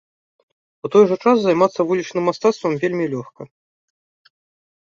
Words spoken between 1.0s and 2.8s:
жа час займацца вулічным мастацтвам